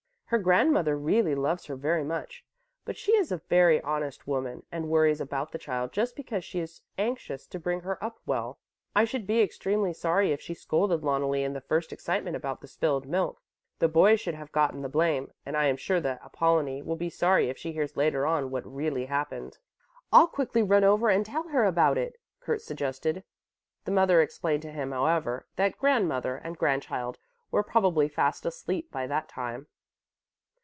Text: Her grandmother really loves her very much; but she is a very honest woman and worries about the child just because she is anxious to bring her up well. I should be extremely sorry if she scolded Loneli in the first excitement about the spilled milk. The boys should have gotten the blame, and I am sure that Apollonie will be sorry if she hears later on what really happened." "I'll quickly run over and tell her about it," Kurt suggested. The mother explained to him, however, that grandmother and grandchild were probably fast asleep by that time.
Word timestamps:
Her 0.33 0.39
grandmother 0.39 0.97
really 0.97 1.35
loves 1.35 1.65
her 1.65 1.75
very 1.75 2.05
much; 2.05 2.45
but 2.85 2.95
she 2.95 3.11
is 3.17 3.33
a 3.33 3.41
very 3.49 3.81
honest 3.81 4.25
woman 4.27 4.63
and 4.71 4.87
worries 4.87 5.19
about 5.19 5.51
the 5.51 5.57
child 5.57 5.91
just 5.91 6.15
because 6.15 6.45
she 6.45 6.61
is 6.61 6.83
anxious 6.97 7.45
to 7.47 7.59
bring 7.59 7.81
her 7.81 8.01
up 8.01 8.17
well. 8.25 8.57
I 8.95 9.03
should 9.03 9.27
be 9.27 9.41
extremely 9.41 9.91
sorry 9.91 10.31
if 10.31 10.39
she 10.39 10.53
scolded 10.53 11.01
Loneli 11.01 11.43
in 11.43 11.51
the 11.51 11.59
first 11.59 11.91
excitement 11.91 12.37
about 12.37 12.61
the 12.61 12.67
spilled 12.69 13.07
milk. 13.07 13.41
The 13.79 13.89
boys 13.89 14.21
should 14.21 14.35
have 14.35 14.53
gotten 14.53 14.83
the 14.83 14.87
blame, 14.87 15.33
and 15.45 15.57
I 15.57 15.65
am 15.65 15.75
sure 15.75 15.99
that 15.99 16.23
Apollonie 16.23 16.81
will 16.81 16.95
be 16.95 17.09
sorry 17.09 17.49
if 17.49 17.57
she 17.57 17.73
hears 17.73 17.97
later 17.97 18.25
on 18.25 18.51
what 18.51 18.63
really 18.65 19.07
happened." 19.07 19.57
"I'll 20.13 20.27
quickly 20.27 20.63
run 20.63 20.85
over 20.85 21.09
and 21.09 21.25
tell 21.25 21.49
her 21.49 21.65
about 21.65 21.97
it," 21.97 22.15
Kurt 22.39 22.61
suggested. 22.61 23.25
The 23.83 23.91
mother 23.91 24.21
explained 24.21 24.61
to 24.61 24.71
him, 24.71 24.91
however, 24.93 25.47
that 25.57 25.77
grandmother 25.77 26.37
and 26.37 26.57
grandchild 26.57 27.17
were 27.51 27.63
probably 27.63 28.07
fast 28.07 28.45
asleep 28.45 28.93
by 28.93 29.05
that 29.07 29.27
time. 29.27 29.67